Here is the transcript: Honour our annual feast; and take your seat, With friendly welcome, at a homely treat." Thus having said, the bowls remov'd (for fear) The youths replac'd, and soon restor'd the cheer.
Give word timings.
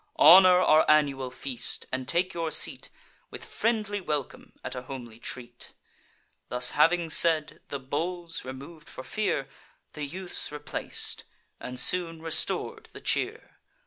Honour 0.17 0.57
our 0.61 0.83
annual 0.89 1.29
feast; 1.29 1.85
and 1.91 2.07
take 2.07 2.33
your 2.33 2.49
seat, 2.49 2.89
With 3.29 3.45
friendly 3.45 4.01
welcome, 4.01 4.53
at 4.63 4.73
a 4.73 4.81
homely 4.81 5.19
treat." 5.19 5.73
Thus 6.49 6.71
having 6.71 7.11
said, 7.11 7.61
the 7.67 7.79
bowls 7.79 8.41
remov'd 8.43 8.89
(for 8.89 9.03
fear) 9.03 9.47
The 9.93 10.03
youths 10.03 10.49
replac'd, 10.51 11.25
and 11.59 11.79
soon 11.79 12.19
restor'd 12.19 12.89
the 12.93 13.01
cheer. 13.01 13.57